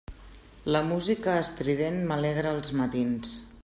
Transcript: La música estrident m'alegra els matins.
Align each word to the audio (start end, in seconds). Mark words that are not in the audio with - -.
La 0.75 0.81
música 0.87 1.37
estrident 1.43 2.03
m'alegra 2.09 2.59
els 2.59 2.77
matins. 2.83 3.41